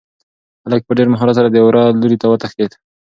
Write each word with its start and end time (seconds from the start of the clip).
هلک 0.65 0.81
په 0.85 0.93
ډېر 0.97 1.07
مهارت 1.13 1.35
سره 1.39 1.49
د 1.51 1.57
وره 1.65 1.83
لوري 1.99 2.17
ته 2.21 2.27
وتښتېد. 2.29 2.71